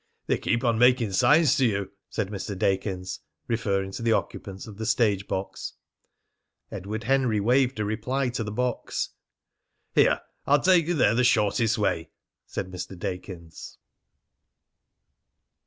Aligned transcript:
"They 0.25 0.39
keep 0.39 0.63
on 0.63 0.79
making 0.79 1.11
signs 1.11 1.55
to 1.57 1.65
you," 1.67 1.91
said 2.09 2.29
Mr. 2.29 2.57
Dakins, 2.57 3.19
referring 3.47 3.91
to 3.91 4.01
the 4.01 4.13
occupants 4.13 4.65
of 4.65 4.77
the 4.77 4.85
stage 4.87 5.27
box. 5.27 5.73
Edward 6.71 7.03
Henry 7.03 7.39
waved 7.39 7.79
a 7.79 7.85
reply 7.85 8.29
to 8.29 8.43
the 8.43 8.51
box. 8.51 9.09
"Here! 9.93 10.21
I'll 10.47 10.59
take 10.59 10.87
you 10.87 10.95
there 10.95 11.13
the 11.13 11.23
shortest 11.23 11.77
way," 11.77 12.09
said 12.47 12.71
Mr. 12.71 12.97
Dakins. 12.97 13.77